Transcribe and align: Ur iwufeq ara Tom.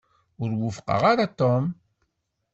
Ur 0.41 0.49
iwufeq 0.53 0.89
ara 1.09 1.25
Tom. 1.39 1.63